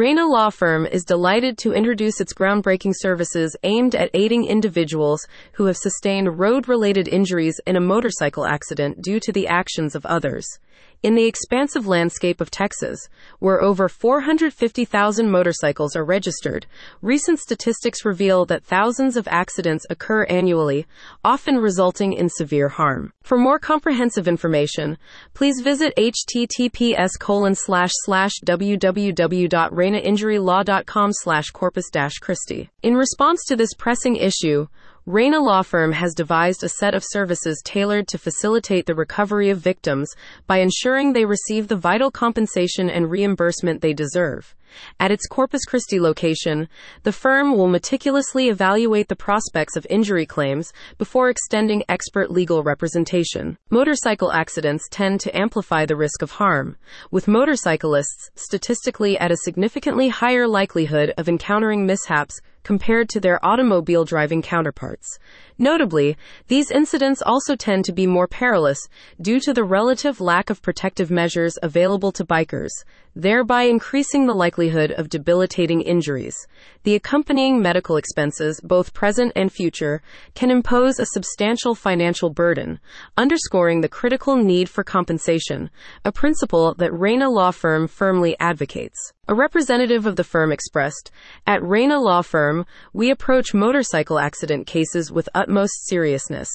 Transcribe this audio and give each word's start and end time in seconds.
Reyna 0.00 0.26
Law 0.26 0.48
Firm 0.48 0.86
is 0.86 1.04
delighted 1.04 1.58
to 1.58 1.74
introduce 1.74 2.22
its 2.22 2.32
groundbreaking 2.32 2.94
services 2.96 3.54
aimed 3.64 3.94
at 3.94 4.08
aiding 4.14 4.46
individuals 4.46 5.26
who 5.52 5.66
have 5.66 5.76
sustained 5.76 6.38
road 6.38 6.68
related 6.68 7.06
injuries 7.06 7.60
in 7.66 7.76
a 7.76 7.82
motorcycle 7.82 8.46
accident 8.46 9.02
due 9.02 9.20
to 9.20 9.30
the 9.30 9.46
actions 9.46 9.94
of 9.94 10.06
others. 10.06 10.58
In 11.02 11.14
the 11.14 11.24
expansive 11.24 11.86
landscape 11.86 12.42
of 12.42 12.50
Texas, 12.50 13.08
where 13.38 13.62
over 13.62 13.88
450,000 13.88 15.30
motorcycles 15.30 15.96
are 15.96 16.04
registered, 16.04 16.66
recent 17.00 17.38
statistics 17.38 18.04
reveal 18.04 18.44
that 18.44 18.64
thousands 18.64 19.16
of 19.16 19.26
accidents 19.28 19.86
occur 19.88 20.24
annually, 20.24 20.86
often 21.24 21.56
resulting 21.56 22.12
in 22.12 22.28
severe 22.28 22.68
harm. 22.68 23.14
For 23.22 23.38
more 23.38 23.58
comprehensive 23.58 24.28
information, 24.28 24.98
please 25.32 25.62
visit 25.62 25.96
https 25.96 27.18
colon 27.18 27.54
slash 27.54 27.92
slash 28.04 28.32
www.reynainjurylaw.com 28.46 31.12
slash 31.14 31.50
corpus 31.50 31.90
Christi. 32.20 32.68
In 32.82 32.94
response 32.94 33.42
to 33.46 33.56
this 33.56 33.72
pressing 33.72 34.16
issue, 34.16 34.66
Reyna 35.06 35.40
Law 35.40 35.62
Firm 35.62 35.92
has 35.92 36.12
devised 36.12 36.62
a 36.62 36.68
set 36.68 36.94
of 36.94 37.02
services 37.06 37.62
tailored 37.64 38.06
to 38.08 38.18
facilitate 38.18 38.84
the 38.84 38.94
recovery 38.94 39.48
of 39.48 39.58
victims 39.58 40.14
by 40.46 40.58
ensuring 40.58 41.14
they 41.14 41.24
receive 41.24 41.68
the 41.68 41.76
vital 41.76 42.10
compensation 42.10 42.90
and 42.90 43.10
reimbursement 43.10 43.80
they 43.80 43.94
deserve. 43.94 44.54
At 44.98 45.10
its 45.10 45.26
Corpus 45.26 45.64
Christi 45.64 46.00
location, 46.00 46.68
the 47.02 47.12
firm 47.12 47.56
will 47.56 47.68
meticulously 47.68 48.48
evaluate 48.48 49.08
the 49.08 49.16
prospects 49.16 49.76
of 49.76 49.86
injury 49.88 50.26
claims 50.26 50.72
before 50.98 51.28
extending 51.28 51.82
expert 51.88 52.30
legal 52.30 52.62
representation. 52.62 53.58
Motorcycle 53.70 54.32
accidents 54.32 54.88
tend 54.90 55.20
to 55.20 55.36
amplify 55.36 55.86
the 55.86 55.96
risk 55.96 56.22
of 56.22 56.32
harm, 56.32 56.76
with 57.10 57.28
motorcyclists 57.28 58.30
statistically 58.34 59.18
at 59.18 59.32
a 59.32 59.36
significantly 59.38 60.08
higher 60.08 60.46
likelihood 60.46 61.12
of 61.16 61.28
encountering 61.28 61.86
mishaps 61.86 62.40
compared 62.62 63.08
to 63.08 63.20
their 63.20 63.44
automobile 63.44 64.04
driving 64.04 64.42
counterparts. 64.42 65.18
Notably, 65.58 66.16
these 66.48 66.70
incidents 66.70 67.22
also 67.22 67.56
tend 67.56 67.84
to 67.86 67.92
be 67.92 68.06
more 68.06 68.28
perilous 68.28 68.88
due 69.20 69.40
to 69.40 69.54
the 69.54 69.64
relative 69.64 70.20
lack 70.20 70.50
of 70.50 70.62
protective 70.62 71.10
measures 71.10 71.58
available 71.62 72.12
to 72.12 72.24
bikers, 72.24 72.70
thereby 73.14 73.62
increasing 73.62 74.26
the 74.26 74.34
likelihood 74.34 74.59
of 74.68 75.08
debilitating 75.08 75.80
injuries. 75.80 76.36
The 76.82 76.94
accompanying 76.94 77.62
medical 77.62 77.96
expenses, 77.96 78.60
both 78.62 78.92
present 78.92 79.32
and 79.34 79.50
future, 79.50 80.02
can 80.34 80.50
impose 80.50 80.98
a 80.98 81.06
substantial 81.06 81.74
financial 81.74 82.30
burden, 82.30 82.80
underscoring 83.16 83.80
the 83.80 83.88
critical 83.88 84.36
need 84.36 84.68
for 84.68 84.84
compensation, 84.84 85.70
a 86.04 86.12
principle 86.12 86.74
that 86.74 86.92
Reyna 86.92 87.30
Law 87.30 87.50
Firm 87.50 87.88
firmly 87.88 88.36
advocates. 88.38 89.12
A 89.28 89.34
representative 89.34 90.06
of 90.06 90.16
the 90.16 90.24
firm 90.24 90.50
expressed, 90.50 91.12
At 91.46 91.62
Reyna 91.62 92.00
Law 92.00 92.22
Firm, 92.22 92.66
we 92.92 93.12
approach 93.12 93.54
motorcycle 93.54 94.18
accident 94.18 94.66
cases 94.66 95.12
with 95.12 95.28
utmost 95.34 95.86
seriousness, 95.86 96.48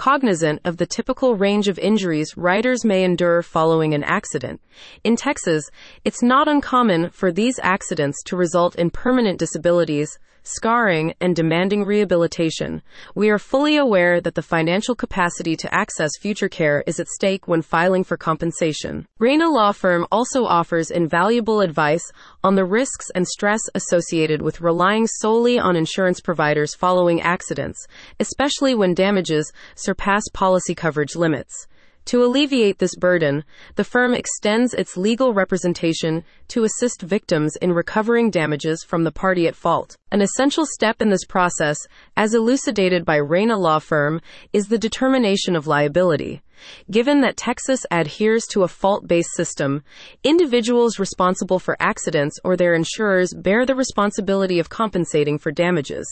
cognizant 0.00 0.58
of 0.64 0.78
the 0.78 0.86
typical 0.86 1.36
range 1.36 1.68
of 1.68 1.78
injuries 1.78 2.34
riders 2.34 2.86
may 2.86 3.04
endure 3.04 3.42
following 3.42 3.92
an 3.92 4.02
accident. 4.02 4.58
In 5.04 5.14
Texas, 5.14 5.68
it's 6.06 6.22
not 6.22 6.48
uncommon 6.48 7.10
for 7.10 7.30
these 7.30 7.60
accidents 7.62 8.22
to 8.24 8.34
result 8.34 8.74
in 8.76 8.88
permanent 8.88 9.38
disabilities, 9.38 10.18
scarring, 10.42 11.14
and 11.20 11.36
demanding 11.36 11.84
rehabilitation, 11.84 12.82
we 13.14 13.28
are 13.28 13.38
fully 13.38 13.76
aware 13.76 14.20
that 14.20 14.34
the 14.34 14.42
financial 14.42 14.94
capacity 14.94 15.56
to 15.56 15.74
access 15.74 16.10
future 16.18 16.48
care 16.48 16.82
is 16.86 16.98
at 16.98 17.08
stake 17.08 17.46
when 17.46 17.62
filing 17.62 18.04
for 18.04 18.16
compensation. 18.16 19.06
Reyna 19.18 19.48
Law 19.48 19.72
Firm 19.72 20.06
also 20.10 20.44
offers 20.44 20.90
invaluable 20.90 21.60
advice 21.60 22.04
on 22.42 22.54
the 22.54 22.64
risks 22.64 23.10
and 23.14 23.26
stress 23.26 23.60
associated 23.74 24.42
with 24.42 24.60
relying 24.60 25.06
solely 25.06 25.58
on 25.58 25.76
insurance 25.76 26.20
providers 26.20 26.74
following 26.74 27.20
accidents, 27.20 27.86
especially 28.18 28.74
when 28.74 28.94
damages 28.94 29.52
surpass 29.90 30.22
policy 30.32 30.72
coverage 30.72 31.16
limits. 31.16 31.66
To 32.04 32.22
alleviate 32.22 32.78
this 32.78 32.94
burden, 32.94 33.42
the 33.74 33.82
firm 33.82 34.14
extends 34.14 34.72
its 34.72 34.96
legal 34.96 35.34
representation 35.34 36.22
to 36.46 36.62
assist 36.62 37.02
victims 37.02 37.56
in 37.56 37.72
recovering 37.72 38.30
damages 38.30 38.84
from 38.86 39.02
the 39.02 39.10
party 39.10 39.48
at 39.48 39.56
fault. 39.56 39.96
An 40.12 40.22
essential 40.22 40.64
step 40.64 41.02
in 41.02 41.10
this 41.10 41.24
process, 41.24 41.76
as 42.20 42.34
elucidated 42.34 43.02
by 43.06 43.16
Reyna 43.16 43.56
Law 43.56 43.78
Firm, 43.78 44.20
is 44.52 44.68
the 44.68 44.76
determination 44.76 45.56
of 45.56 45.66
liability. 45.66 46.42
Given 46.90 47.22
that 47.22 47.38
Texas 47.38 47.86
adheres 47.90 48.44
to 48.50 48.62
a 48.62 48.68
fault 48.68 49.06
based 49.06 49.30
system, 49.34 49.82
individuals 50.22 50.98
responsible 50.98 51.58
for 51.58 51.76
accidents 51.80 52.38
or 52.44 52.56
their 52.56 52.74
insurers 52.74 53.32
bear 53.32 53.64
the 53.64 53.74
responsibility 53.74 54.58
of 54.58 54.68
compensating 54.68 55.38
for 55.38 55.50
damages. 55.50 56.06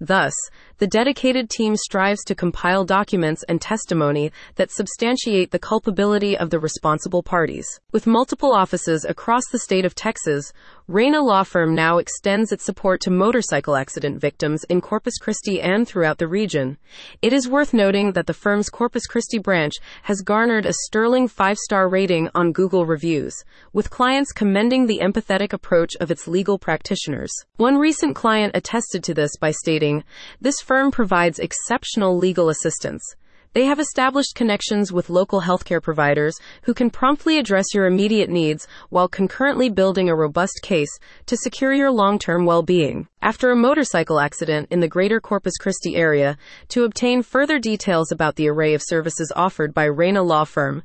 Thus, 0.00 0.34
the 0.78 0.86
dedicated 0.86 1.48
team 1.48 1.76
strives 1.76 2.24
to 2.24 2.34
compile 2.34 2.84
documents 2.84 3.44
and 3.48 3.60
testimony 3.60 4.32
that 4.56 4.70
substantiate 4.70 5.50
the 5.50 5.58
culpability 5.58 6.36
of 6.36 6.50
the 6.50 6.58
responsible 6.58 7.22
parties. 7.22 7.66
With 7.92 8.06
multiple 8.06 8.52
offices 8.52 9.04
across 9.04 9.44
the 9.50 9.58
state 9.58 9.84
of 9.84 9.94
Texas, 9.94 10.52
Reyna 10.86 11.22
Law 11.22 11.44
Firm 11.44 11.74
now 11.74 11.96
extends 11.96 12.52
its 12.52 12.62
support 12.62 13.00
to 13.00 13.10
motorcycle 13.10 13.74
accident 13.74 14.20
victims 14.20 14.64
in 14.64 14.82
Corpus 14.82 15.16
Christi 15.16 15.58
and 15.58 15.88
throughout 15.88 16.18
the 16.18 16.28
region. 16.28 16.76
It 17.22 17.32
is 17.32 17.48
worth 17.48 17.72
noting 17.72 18.12
that 18.12 18.26
the 18.26 18.34
firm's 18.34 18.68
Corpus 18.68 19.06
Christi 19.06 19.38
branch 19.38 19.72
has 20.02 20.20
garnered 20.20 20.66
a 20.66 20.74
sterling 20.74 21.26
five 21.26 21.56
star 21.56 21.88
rating 21.88 22.28
on 22.34 22.52
Google 22.52 22.84
reviews, 22.84 23.34
with 23.72 23.88
clients 23.88 24.30
commending 24.30 24.86
the 24.86 25.00
empathetic 25.02 25.54
approach 25.54 25.96
of 26.00 26.10
its 26.10 26.28
legal 26.28 26.58
practitioners. 26.58 27.32
One 27.56 27.78
recent 27.78 28.14
client 28.14 28.54
attested 28.54 29.02
to 29.04 29.14
this 29.14 29.38
by 29.38 29.52
stating, 29.52 30.04
This 30.38 30.60
firm 30.60 30.90
provides 30.90 31.38
exceptional 31.38 32.18
legal 32.18 32.50
assistance. 32.50 33.16
They 33.54 33.66
have 33.66 33.78
established 33.78 34.34
connections 34.34 34.92
with 34.92 35.08
local 35.08 35.42
healthcare 35.42 35.80
providers 35.80 36.34
who 36.62 36.74
can 36.74 36.90
promptly 36.90 37.38
address 37.38 37.66
your 37.72 37.86
immediate 37.86 38.28
needs 38.28 38.66
while 38.90 39.06
concurrently 39.06 39.70
building 39.70 40.08
a 40.08 40.16
robust 40.16 40.58
case 40.64 40.90
to 41.26 41.36
secure 41.36 41.72
your 41.72 41.92
long 41.92 42.18
term 42.18 42.46
well 42.46 42.64
being. 42.64 43.06
After 43.22 43.52
a 43.52 43.56
motorcycle 43.56 44.18
accident 44.18 44.66
in 44.72 44.80
the 44.80 44.88
greater 44.88 45.20
Corpus 45.20 45.56
Christi 45.56 45.94
area, 45.94 46.36
to 46.70 46.82
obtain 46.82 47.22
further 47.22 47.60
details 47.60 48.10
about 48.10 48.34
the 48.34 48.48
array 48.48 48.74
of 48.74 48.82
services 48.82 49.32
offered 49.36 49.72
by 49.72 49.84
Reyna 49.84 50.24
Law 50.24 50.44
Firm, 50.44 50.82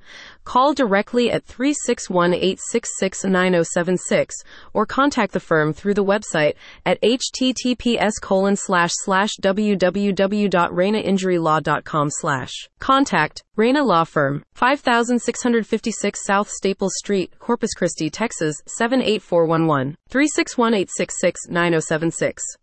call 0.49 0.73
directly 0.73 1.29
at 1.29 1.45
361 1.45 2.33
866 2.33 3.23
9076 3.23 4.35
or 4.73 4.87
contact 4.87 5.31
the 5.31 5.39
firm 5.39 5.73
through 5.73 5.93
the 5.93 6.03
website 6.03 6.55
at 6.87 6.99
https 7.03 8.13
colon 8.19 8.55
slash 8.55 8.89
slash 9.03 9.29
www.reynainjurylaw.com 9.43 12.09
slash. 12.09 12.51
Contact 12.79 13.43
Reyna 13.55 13.83
Law 13.83 14.05
Firm, 14.05 14.43
5656 14.55 16.25
South 16.25 16.49
Staples 16.49 16.95
Street, 16.97 17.31
Corpus 17.37 17.75
Christi, 17.75 18.09
Texas 18.09 18.55
78411, 18.65 19.97
361 20.09 20.73
866 20.73 21.47
9076. 21.49 22.57